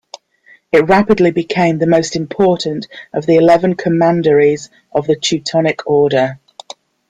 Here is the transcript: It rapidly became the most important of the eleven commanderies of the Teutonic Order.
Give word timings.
It 0.71 0.87
rapidly 0.89 1.29
became 1.29 1.77
the 1.77 1.85
most 1.85 2.15
important 2.15 2.87
of 3.13 3.27
the 3.27 3.35
eleven 3.35 3.75
commanderies 3.75 4.71
of 4.91 5.05
the 5.05 5.15
Teutonic 5.15 5.85
Order. 5.85 6.39